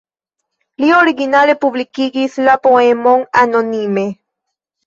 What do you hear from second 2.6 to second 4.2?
poemon anonime.